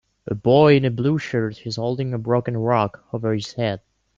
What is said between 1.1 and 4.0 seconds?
shirt is holding a broken rock over his head.